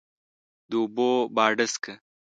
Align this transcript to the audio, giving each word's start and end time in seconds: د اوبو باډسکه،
د 0.69 0.71
اوبو 0.81 1.09
باډسکه، 1.35 1.93